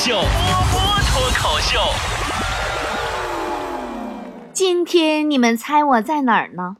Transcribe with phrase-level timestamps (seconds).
[0.00, 0.20] 秀，波
[0.70, 1.80] 波脱口秀。
[4.52, 6.76] 今天你们猜我在哪儿呢？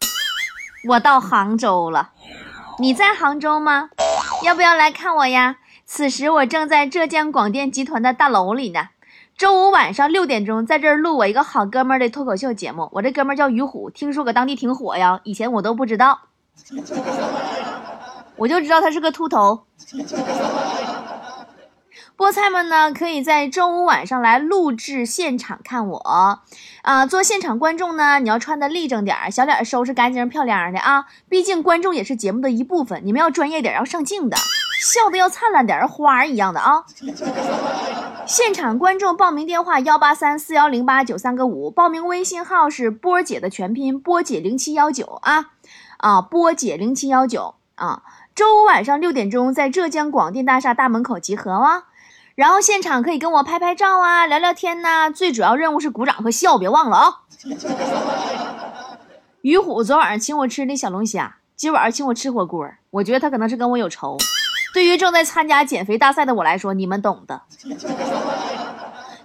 [0.90, 2.10] 我到杭州了。
[2.78, 3.90] 你在杭州吗？
[4.44, 5.56] 要不要来看我呀？
[5.84, 8.90] 此时我正在浙江广电集团的大楼里呢。
[9.36, 12.88] 周五晚上六点钟，在这儿录我一个好哥们儿的脱口秀节目。
[12.92, 15.18] 我这哥们儿叫于虎，听说搁当地挺火呀。
[15.24, 16.20] 以前我都不知道，
[18.36, 19.64] 我就知道他是个秃头。
[22.18, 26.40] 菠菜们呢，可以在周五晚上来录制现场看我，
[26.82, 36.84] 啊，做现场观众呢，你要穿的立正点，小脸收拾干净漂亮的啊，毕竟观众也是节目的一部分，你们要专业点，要上镜的，笑的要灿烂点，花一样的啊。
[38.26, 45.50] 现场观众报名电话：幺八三四幺零八九三个五，报名微信号是波姐的全拼波姐零七幺九啊，
[45.98, 48.02] 啊，波姐零七幺九啊，
[48.34, 51.84] 周五晚上六点钟在浙江广电大厦大门口集合啊。
[52.38, 55.10] 然后现场可以跟我拍拍照啊，聊聊天呐。
[55.10, 57.22] 最主要任务是鼓掌和笑，别忘了啊。
[59.40, 62.64] 于虎昨晚上请我吃的小龙虾，今晚上请我吃火锅。
[62.90, 64.16] 我觉得他可能是跟我有仇。
[64.72, 67.42] 对于正在参加减肥大赛的我来说，你们懂的。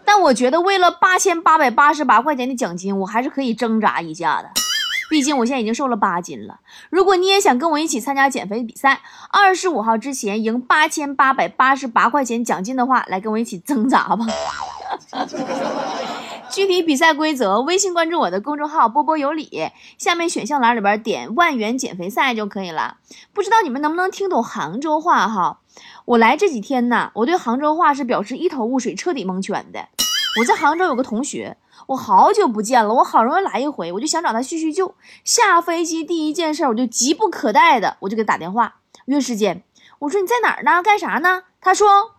[0.04, 4.50] 但我觉得为了八千八百八十八块钱的奖金，我还是可以挣扎一下的。
[5.10, 6.60] 毕竟我现在已经瘦了八斤了。
[6.90, 14.26] 如果你也想跟我一起参加减肥比赛，二十五号之前赢八千八百八十八块钱奖金的话，来跟我一起挣扎吧。
[16.50, 22.98] 具体比赛规则，微信关注我的公众号“波波有理”，下面选项栏里边点“万元减肥赛”就可以了。
[23.34, 25.60] 不知道你们能不能听懂杭州话哈？
[26.06, 29.88] 我来这几天呢，我对杭州话是表示一头雾水，彻底蒙圈的。
[30.40, 31.58] 我在杭州有个同学。
[31.88, 34.96] 我好久不见了，我好容易来一回，我就想找他叙叙旧。
[35.24, 39.64] 下飞机第一件事，我就急不可待的，我就给他打电话约时间。
[40.00, 40.82] 我说你在哪儿呢？
[40.84, 41.44] 干啥呢？
[41.60, 42.16] 他说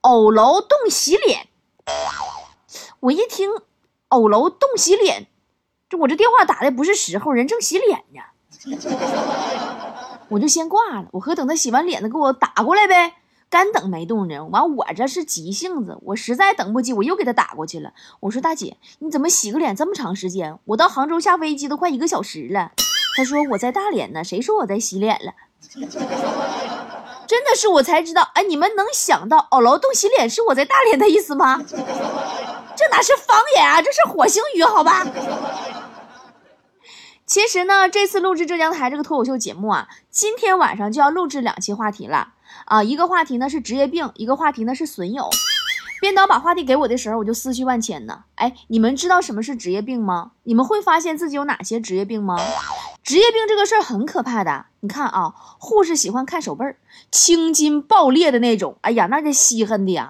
[0.00, 1.48] 偶楼洞洗脸。
[3.00, 3.50] 我一听
[4.08, 5.28] 偶楼洞洗脸，
[5.88, 8.20] 这我这电话打的不是时候，人正洗脸呢，
[10.28, 11.06] 我就先挂了。
[11.12, 13.14] 我合等他洗完脸呢，给我打过来呗。
[13.56, 17.94] 干等没动静，完我这是急性子，我实在等不及，我又给他打过去了。
[18.20, 20.58] 我说大姐，你怎么洗个脸这么长时间？
[20.66, 22.72] 我到杭州下飞机都快一个小时了。
[23.16, 25.32] 他说我在大连呢，谁说我在洗脸了？
[27.26, 31.56] 真的是我才知道，哎，你们能想到哦，劳动洗脸是我在大连的意思吗？
[32.76, 35.06] 这哪是方言啊，这是火星语，好吧？
[37.24, 42.34] 其实呢，这次录制浙江台这个脱口秀节目啊，今天晚上就要录制两期话题了。
[42.64, 45.28] 啊，一个话题呢是职业病，一个话题呢是损友。
[46.00, 48.24] 编导把话题给我的时候，我就思绪万千呢。
[48.34, 50.32] 哎，你们知道什么是职业病吗？
[50.42, 52.38] 你们会发现自己有哪些职业病吗？
[53.02, 54.66] 职业病这个事儿很可怕的。
[54.80, 56.76] 你看啊，护士喜欢看手背儿，
[57.10, 60.08] 青筋爆裂的那种，哎呀，那个稀罕的呀。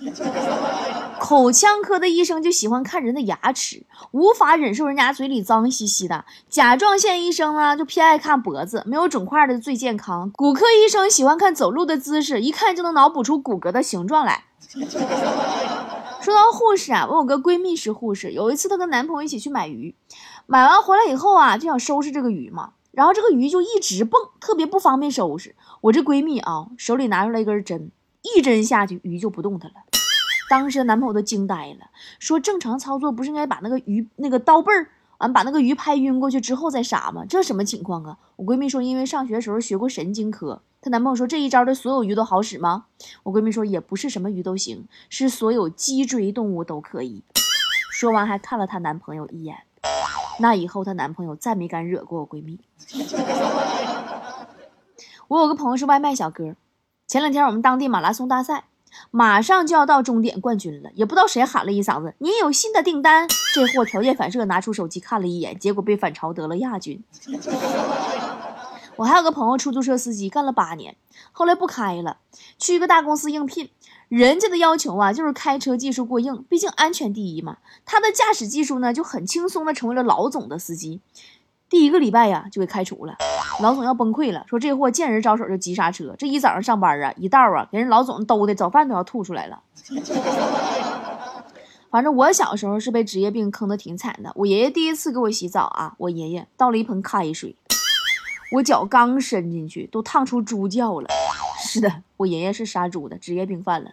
[1.24, 6.22] 口腔科的医生就喜欢看人的牙齿，无法忍受人家嘴里脏兮兮的。
[6.50, 10.30] 甲状腺医生呢，就偏爱看脖子，没有肿块的最健康。
[10.32, 14.44] 骨科医生喜欢看走路的姿势，一看就能脑补出骨骼的形状来。
[16.20, 19.94] 说到护士啊，我有个闺蜜是护士，有一次她跟男朋友一起去买鱼，
[20.44, 25.56] 买完回来以后啊，就想收拾这个鱼嘛，然后这个鱼就一直蹦，特别不方便收拾。
[25.80, 27.90] 我这闺蜜啊，手里拿出来一根针，
[28.36, 29.76] 一针下去，鱼就不动弹了。
[30.50, 34.88] 当时男朋友都惊呆了，说：“正常操作不是应该把那个鱼那个刀背儿，
[35.18, 37.24] 完把那个鱼拍晕过去之后再杀吗？
[37.28, 42.84] 这什么情况啊？”我闺蜜说：“因为上学时候学过神经科。”她男朋友说：“这一招对所有鱼都好使吗？”
[43.24, 47.24] 我闺蜜说：“也不是什么鱼都行，是所有脊椎动物都可以。”
[47.90, 49.56] 说完还看了她男朋友一眼。
[50.40, 52.60] 那以后她男朋友再没敢惹过我闺蜜。
[55.28, 56.54] 我有个朋友是外卖小哥，
[57.06, 58.64] 前两天我们当地马拉松大赛。
[59.10, 67.02] 马上就要到终点冠军了，也不知道谁喊了一嗓子：“您有新的订单。”这货条件反射拿出手机看了一眼，结果被反超得了亚军。
[68.96, 70.96] 我还有个朋友，出租车司机干了八年，
[71.32, 72.18] 后来不开了，
[72.58, 73.70] 去一个大公司应聘。
[74.08, 77.56] 人家的要求啊，就是开车技术过硬，毕竟安全第一嘛。
[77.84, 81.00] 他的驾驶技术呢，就很轻松的成为了老总的司机。
[81.68, 83.16] 第一个礼拜呀，就给开除了。
[83.60, 86.14] 老总要崩溃了，说这货见人招手就急刹车。
[86.18, 89.60] 这一早上上班啊，一道啊，给人老总兜的早饭都要吐出来了。
[91.90, 94.32] 反正我小时候是被职业病坑的挺惨的。
[94.34, 97.54] 我爷爷第一次给我洗澡啊，我爷爷倒了一盆开水，
[98.56, 101.08] 我脚刚伸进去都烫出猪叫了。
[101.60, 103.90] 是的，我爷爷是杀猪的，职业病犯了。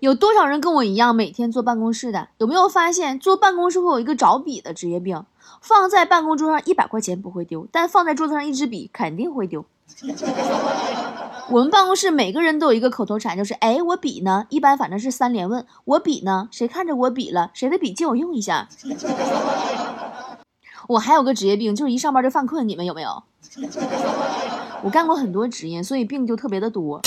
[0.00, 2.28] 有多少人跟我一样每天坐办公室的？
[2.36, 5.24] 有没有发现坐办公室会有一个找笔的职业病？
[5.60, 9.64] 放在办公桌上一百块钱不会丢，但放在桌子上一支笔肯定会丢。
[11.50, 14.46] 我们办公室每个人都有一个口头禅，就是哎，我笔呢？
[14.48, 16.48] 一般反正是三连问，我笔呢？
[16.50, 17.50] 谁看着我笔了？
[17.52, 18.68] 谁的笔借我用一下？
[20.88, 23.22] 我还有个职业病，就是一上班就犯困，你们有没有？
[24.82, 27.00] 我干过很多职业，所以病就特别的多。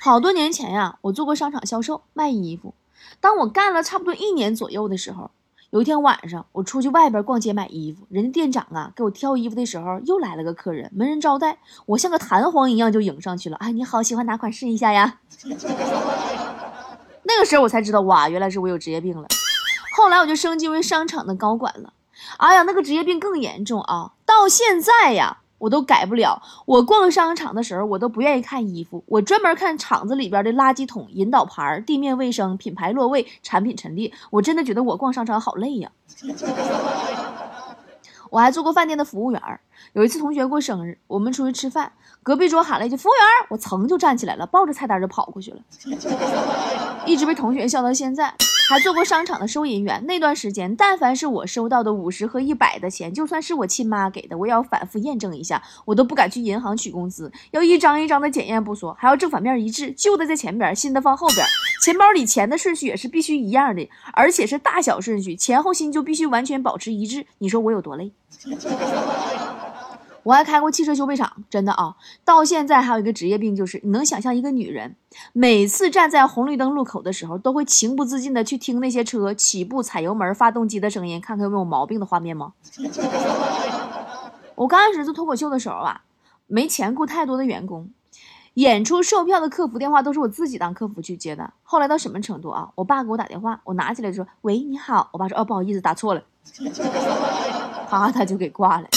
[0.00, 2.74] 好多年前呀，我做过商场销售，卖衣服。
[3.20, 5.30] 当我干了差不多一年左右的时候，
[5.70, 13.56] 有一天晚上，我出去外边逛街买衣服，人家店长啊给我挑衣服的时候，又来了个客人，没人招待，我像个弹簧一样就迎上去了。
[13.56, 15.18] 哎，你好，喜欢哪款试一下呀？
[17.24, 19.26] 那个时候我才知道，哇，原来是我有职业病了。
[19.96, 21.92] 后来我就升级为商场的高管了。
[22.38, 24.12] 哎呀，那个职业病更严重啊！
[24.24, 26.40] 到现在呀，我都改不了。
[26.64, 34.12] 我逛商场的时候，我都不愿意看衣服，我专门看厂子里边的垃圾桶、引导牌、地面卫生、品牌落位、产品陈列。
[34.30, 35.90] 我真的觉得我逛商场好累呀。
[38.28, 39.40] 我还做过饭店的服务员。
[39.92, 41.90] 有一次同学过生日，我们出去吃饭，
[42.22, 45.60] 隔壁桌喊了一句“服务员”，我噌就站起来了，抱着菜单就跑过去了，
[47.06, 48.34] 一直被同学笑到现在。
[48.68, 61.46] 还做过商场的收银员，那段时间，但凡是我收到的五十和一百的钱，就算是我亲妈给的，我也要反复验证一下，我都不敢去银行取工资，要一张一张的检验不说，还要正反面一致，旧的在前边，新的放后边，
[61.84, 67.24] 钱包里钱的顺序也是必须一样的，而且是大小顺序，前后新就必须完全保持一致。
[67.38, 68.10] 你说我有多累？
[70.26, 71.94] 我还开过汽车修配厂，真的啊！
[72.24, 74.96] 到现在还有一个职业病，就是你能想象一个女人
[75.32, 82.54] 每次站在红绿灯路口的时候，都会情不自禁的去听那些车起步、踩油门、发动机的声音，看看有没有毛病的画面吗？
[84.56, 86.00] 我刚开始做脱口秀的时候啊，
[86.48, 87.88] 没钱雇太多的员工，
[88.54, 91.52] 演出售票的客服电话都是我自己当客服去接的。
[91.62, 92.68] 后来到什么程度啊？
[92.74, 96.22] 我爸给我打电话，我拿起来说：“喂，你好。”我爸说：“哦，不好意思，打错了。”
[97.88, 98.88] 啪，他就给挂了。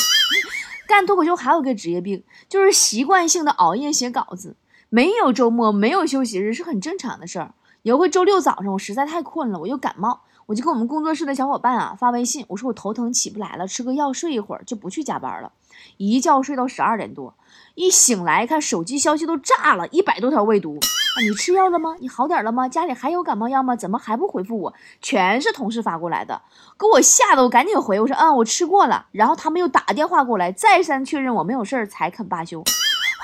[0.89, 4.55] 干脱口秀还有个职业病，就是习惯性的熬夜写稿子，
[4.89, 7.53] 没有周末，没有休息日是很正常的事儿。
[7.83, 15.51] 有回周六早上，我实在太困了，我又感冒，我就跟我们工作室的小伙伴啊发微信，我说我头疼起不来了，吃个药睡一会儿就不去加班了。
[15.97, 17.35] 一觉睡到十二点多，
[17.75, 20.79] 一醒来看手机消息都炸了，一百多条未读
[21.17, 21.95] 你吃药了吗？
[21.99, 22.69] 你好点了吗？
[22.69, 23.75] 家里还有感冒药吗？
[23.75, 24.73] 怎么还不回复我？
[25.01, 26.41] 全是同事发过来的，
[26.77, 29.07] 给我吓得我赶紧回，我说嗯，我吃过了。
[29.11, 32.63] 然后他们又打电话过来，再三确认我没有事儿才肯罢休。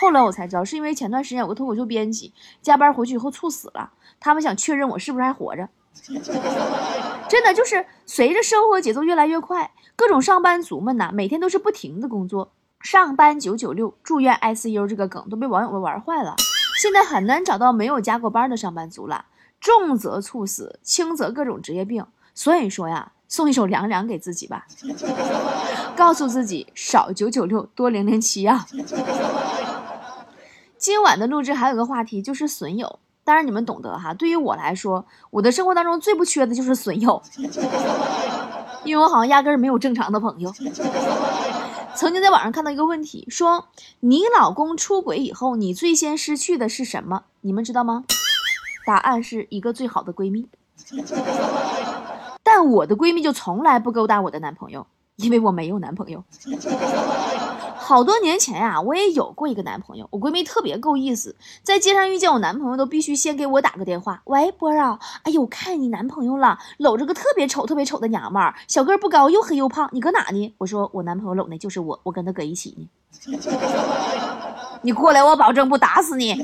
[0.01, 5.69] 后来我才知道，是因为前段时间有个脱口秀编辑加班回去以后猝死了，他们想确认我是不是还活着。
[7.29, 12.51] 真的就是随着生活节奏越来越快，各种上班族们呐，每天都是不停的工作。
[12.81, 16.35] 上班九九六，住院 ICU 这个梗都被网友们玩坏了。
[16.77, 19.25] 现在很难找到没有加过班的上班族了，
[19.59, 22.05] 重则猝死，轻则各种职业病。
[22.33, 24.67] 所以说呀，送一首凉凉给自己吧，
[25.95, 28.65] 告诉自己少九九六，多零零七啊。
[30.77, 34.13] 今晚的录制还有个话题就是损友，当然你们懂得哈。
[34.13, 37.21] 对于我来说，我的生活当中最不缺的就是损友，
[38.83, 40.53] 因为我好像压根儿没有正常的朋友。
[41.95, 43.69] 曾经在网上看到一个问题，说
[44.01, 47.23] 你老公出轨以后，你最先失去的是什么？
[47.41, 48.03] 你们知道吗？
[48.85, 50.47] 答案是一个最好的闺蜜。
[52.43, 56.23] 但我的闺蜜就从来不勾搭我的男朋友，因为我没有男朋友。
[57.85, 60.07] 好多年前呀，我也有过一个男朋友。
[60.09, 64.23] 我闺蜜特别够意思，在街上遇见我男朋友，都必须先给我打个电话。
[64.25, 70.55] 喂，波儿啊，哎呦，我看你男朋友了，搂着个特别丑、特别丑的娘们儿，小个不高，又黑又胖，你搁哪呢？
[70.57, 72.89] 我说我男朋友搂的就是我，我跟他搁一起呢。
[74.81, 76.43] 你过来，我保证不打死你。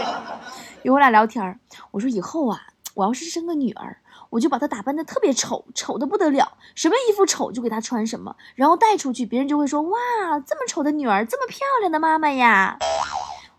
[0.82, 1.60] 与我俩聊天，
[1.90, 2.58] 我说以后啊，
[2.94, 3.98] 我要是生个女儿。
[4.34, 9.96] 我就把她打扮的特别丑，丑的不得了，什么衣服丑就给她穿什么，然后带出去，别人就会说哇，
[10.44, 12.76] 这么丑的女儿，这么漂亮的妈妈呀。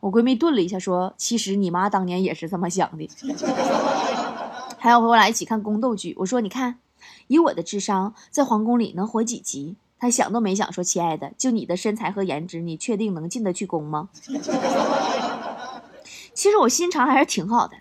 [0.02, 3.10] 我闺蜜顿了一下，说其实你妈当年也是这么想的。
[4.78, 6.78] 还有和我俩一起看宫斗剧，我说你看，
[7.28, 9.78] 以我的智商，在皇宫里能活几集？
[9.98, 14.10] 她想都没想，说亲爱的，就你的身材和颜值，你确定能进得去宫吗？
[16.34, 17.78] 其实我心肠还是挺好的。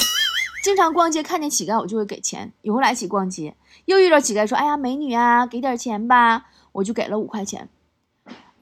[0.64, 2.50] 经常逛街看见乞丐，我就会给钱。
[2.62, 3.54] 以后来一起逛街，
[3.84, 7.68] 又遇到乞丐说：“哎呀，美女啊，给点钱吧。”我就给了五块钱。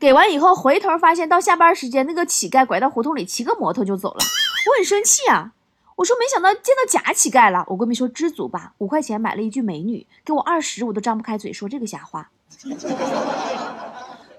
[0.00, 4.16] 给完以后，回头发现到下班时间，那个乞丐拐到胡同里，骑个摩托就走了。
[4.18, 5.52] 我很生气啊！
[5.94, 7.64] 我说没想到见到假乞丐了。
[7.68, 12.32] 我闺蜜说：“知足吧，五块钱买了一句美女，给我二十，我都张不开嘴说这个瞎话。”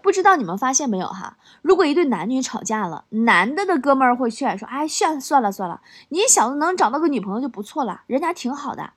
[0.04, 1.38] 不知道你们发现没有哈？
[1.62, 8.92] 如果一对男女吵架了，男的的哥们儿会劝说：“哎，算算了算了，你小子能找到个女朋友就不错了，人家挺好的。”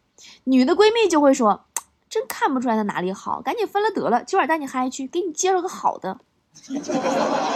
[0.44, 1.66] 女的闺蜜就会说
[2.10, 6.18] ：“真看不出来他哪里好，赶紧分了得了，今晚带你嗨去，给你介绍个好的。”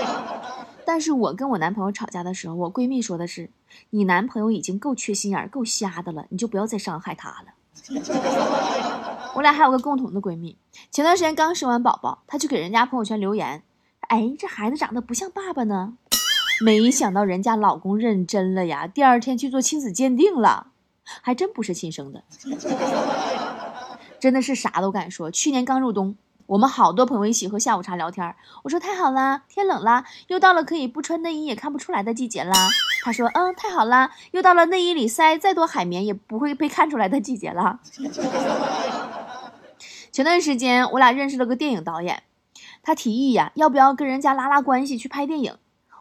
[0.87, 3.50] 但是我跟我男朋友吵架的时候，我闺蜜说的是
[3.90, 7.54] ：“你男朋友已经够缺心眼、够瞎的了，你就不要再伤害他了。”
[9.35, 10.57] 我俩还有个共同的闺蜜，
[10.91, 13.62] 前段时间刚生完宝宝，她去给人家朋友圈留言
[14.09, 15.95] ：“哎，这孩子长得不像爸爸呢。”
[16.62, 20.67] 没想到人家老公认真了呀，第二天去做亲子鉴定了，
[21.05, 22.23] 还真不是亲生的。
[24.21, 25.31] 真的是啥都敢说。
[25.31, 26.15] 去年刚入冬，
[26.50, 32.52] 我们好多朋友一起喝下午茶聊天，我说太好啦，天冷啦，又到了可以不穿内衣也看不出来的季节啦。
[33.04, 37.78] 他说嗯，太好啦，又到了内衣里塞再多海绵也不会被看出来的季节了。
[40.11, 42.25] 前段时间我俩认识了个电影导演，
[42.83, 45.54] 他提议呀，要不要跟人家拉拉关系去拍电影？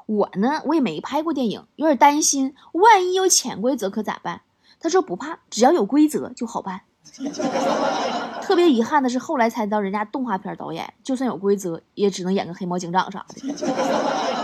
[0.08, 4.41] 我呢，我也没拍过电影，有点担心，万一有潜规则可咋办？
[4.79, 6.82] 他说不怕，只要有规则就好办。
[8.50, 13.53] 特别遗憾的是，后来才知道人家动画片导演，就算有规则，也只能演个黑猫警长啥的。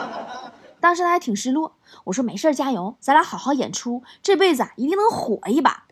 [0.79, 5.85] 当时他还挺失落，我说没事加油，咱俩好好演出，这辈子啊一定能火一把。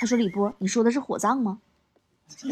[0.00, 1.58] 他说李波，你说的是火葬吗？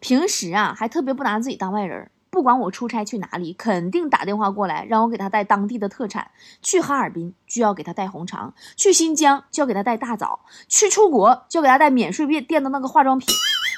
[0.00, 2.10] 平时啊，还特别不拿自己当外人。
[2.30, 6.30] 不管我出差去哪里，肯定打电话过来让我给他带当地的特产。
[6.62, 13.28] 去哈尔滨就要给他带红肠，去新疆就要给他带大枣，去出国就要给他带免税店店的那个化妆品，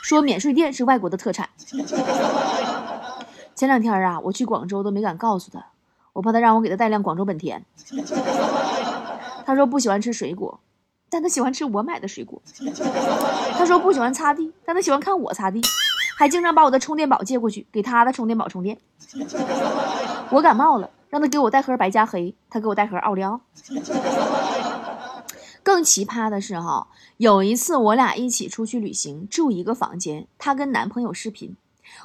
[0.05, 1.49] 说免税店是外国的特产。
[3.55, 5.65] 前两天啊，我去广州都没敢告诉他，
[6.13, 7.65] 我怕他让我给他带辆广州本田。
[9.47, 10.61] 他说不喜欢吃水果，
[11.09, 12.41] 但他喜欢吃我买的水果。
[13.57, 15.61] 他说不喜欢擦地，但他喜欢看我擦地。
[16.23, 18.79] 还经常把我的充电宝借过去给他的充电宝充电。
[20.31, 23.41] 我感冒了，让他给我带盒白加黑，他给我带盒奥利奥。
[25.65, 26.87] 更奇葩的是哈，
[27.17, 31.57] 有一次我俩一起出去旅行，住一个房间，她跟男朋友视频。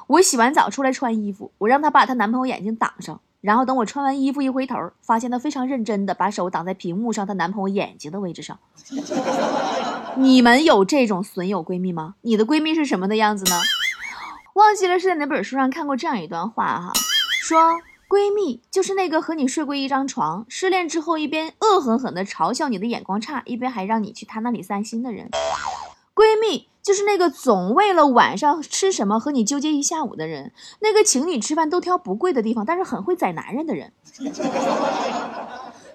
[0.08, 8.58] 我洗完澡出来穿衣服，我让她把她男朋友眼睛挡上，然后等我穿完衣服一回头，发现她非常认真的把手挡在屏幕上她男朋友眼睛的位置上。
[10.18, 12.16] 你们有这种损友闺蜜吗？
[12.22, 13.60] 你的闺蜜是什么的样子呢？
[14.58, 16.92] 忘记了是在哪本书上看过这样一段话哈，
[17.40, 17.60] 说
[18.08, 25.30] 闺蜜就是那个和你睡过一张床，失恋之后一边恶狠狠地嘲笑你的眼光差，一边还让你去他那里散心的人。
[26.12, 33.92] 闺蜜就是那个总为了晚上吃什么和你纠结一下午的人，那个请你吃饭都挑不贵的地方，但是很会宰男人的人。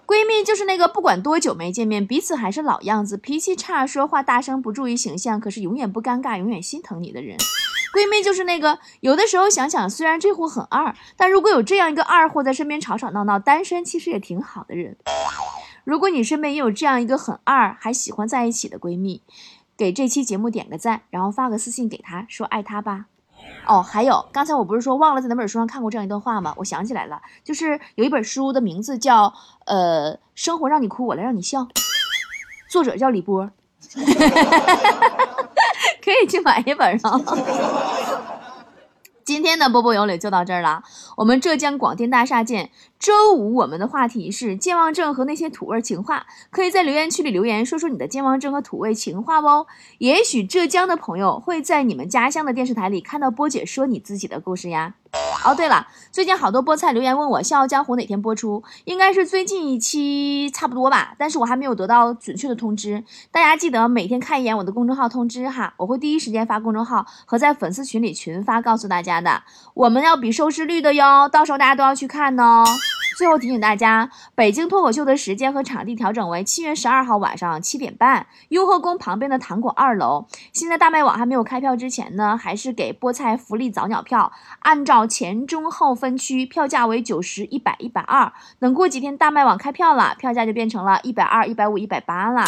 [0.05, 7.37] 闺蜜就是那个不管多久没见面，彼此还是老样子，脾气差，说话大声，不注意形象，可是永远不尴尬，永远心疼你的人。
[7.93, 14.97] 闺蜜就是那个，有的时候想想，虽然这货很二，但如果有这样一个二货在身边吵吵闹闹，单身其实也挺好的人。
[15.83, 19.21] 如果你身边也有这样一个很二还喜欢在一起的闺蜜，
[19.77, 23.05] 给这期节目点个赞，然后发个私信给她说爱她吧。
[23.67, 26.53] 哦，还有，刚才我不是说忘了在哪本书上看过这样一段话吗？
[26.57, 29.27] 我想起来了，就是有一本书的名字叫
[29.65, 31.61] 《呃，生活让你哭，我来让你笑》，
[32.69, 33.51] 作者叫李波。
[36.03, 37.19] 可以去买一本啊！
[39.23, 40.83] 今天的波波有理就到这儿了。
[41.15, 42.71] 我们浙江广电大厦见。
[42.99, 49.65] 周五我们的话题是健忘症和那些土味情话，可以在留言区里留言说说你的健忘症和土味情话哦。
[49.99, 54.95] 也许浙江的朋友会在你们家乡的电视台里看到波姐说你自己的故事呀。
[55.43, 63.03] 哦，对了，最近好多菠菜留言问我《笑傲江湖》哪天播出，应该是最近一期差不多吧，但是我还没有得到准确的通知。
[63.29, 69.43] 大家记得每天看一眼我的公众号通知哈，我会第一时间发公众号和在粉丝群里群发告诉大家的。
[69.73, 72.63] 我们要比收视率的哟，到时候大家都要去看哦。
[73.15, 80.25] 最后提醒大家，北京脱口秀的时间和场地调整为七月十二号晚上七点半，雍和宫旁边的糖果二楼。
[80.51, 88.31] 现在大麦网还没有开票之前呢，还是给菠菜福利早鸟票，按照前中后分区，票价为九十一百一百二。
[88.59, 92.43] 等过几天大麦网开票了，票价就变成了一百二、一百五、一百八了。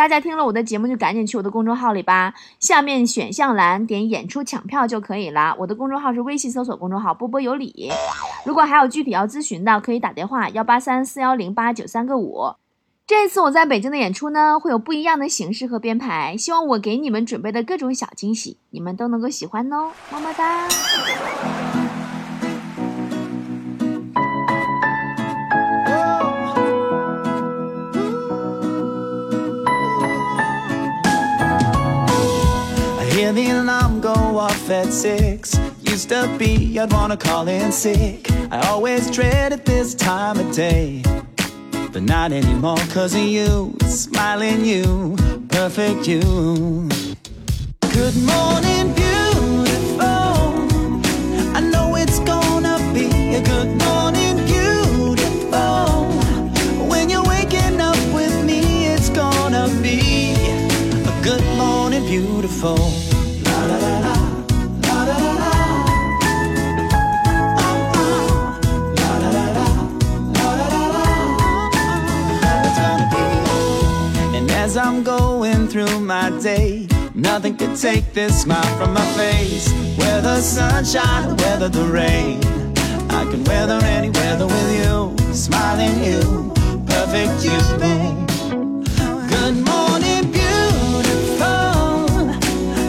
[0.00, 2.32] 大家听了我的节目，就赶紧去我的公众号里吧。
[2.58, 5.54] 下面选项栏点演出抢票就可以了。
[5.58, 7.92] 我的公众号是微信搜索公众号波波有理。
[8.46, 12.54] 如果还有具体要咨询的，可以打电话幺八三四幺零八九三个五。
[13.06, 19.90] 这次我在北京的演出呢，会有不一样的形式和编排，希望我给你们准备的各种小惊喜，你们都能够喜欢哦。
[20.10, 20.66] 么么哒。
[34.70, 35.58] at six.
[35.82, 38.30] Used to be I'd wanna call in sick.
[38.50, 41.02] I always dreaded this time of day.
[41.92, 45.16] But not anymore, cause of you, smiling you,
[45.48, 46.20] perfect you.
[47.92, 50.34] Good morning, beautiful.
[51.56, 56.04] I know it's gonna be a good morning, beautiful.
[56.88, 60.34] When you're waking up with me, it's gonna be
[61.12, 63.19] a good morning, beautiful.
[74.70, 76.86] As I'm going through my day.
[77.12, 79.68] Nothing could take this smile from my face.
[79.98, 82.38] Whether sunshine or whether the rain,
[83.10, 85.34] I can weather any weather with you.
[85.34, 86.52] Smiling you,
[86.86, 87.58] perfect you.
[87.82, 88.16] babe.
[89.34, 91.48] Good morning, beautiful.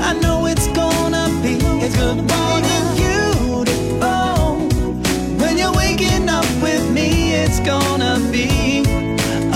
[0.09, 1.55] I know it's gonna be
[1.87, 4.69] a good morning, beautiful.
[5.41, 8.81] When you're waking up with me, it's gonna be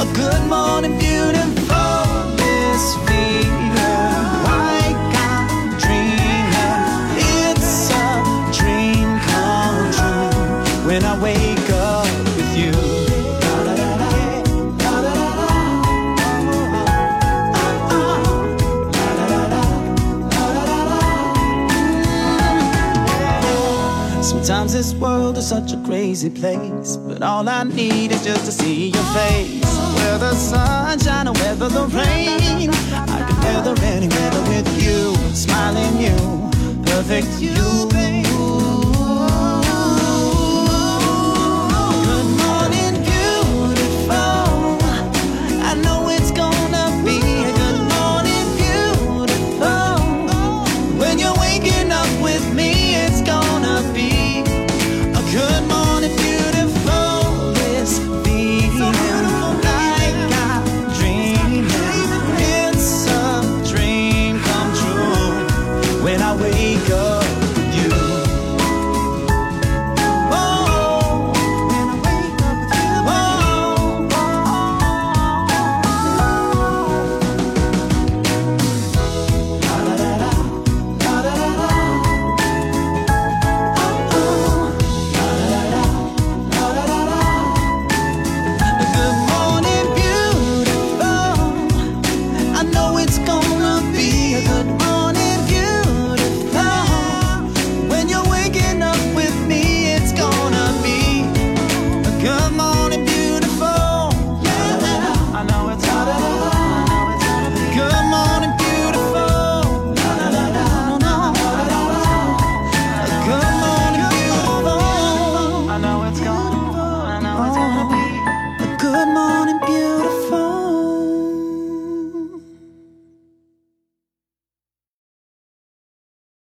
[0.04, 0.75] a good morning,
[25.46, 29.64] such a crazy place, but all I need is just to see your face.
[29.96, 36.02] Whether the sunshine or whether the rain, I can weather any weather with you, smiling
[36.02, 36.50] you,
[36.86, 38.35] perfect you.